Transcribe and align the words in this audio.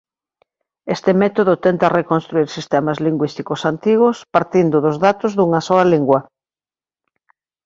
Este 0.95 1.11
método 1.23 1.53
tenta 1.65 1.93
reconstruír 1.99 2.47
sistemas 2.57 2.97
lingüísticos 3.05 3.61
antigos 3.71 4.15
partindo 4.35 4.75
dos 4.85 4.97
datos 5.05 5.31
dunha 5.33 5.61
soa 5.67 5.85
lingua. 5.93 6.19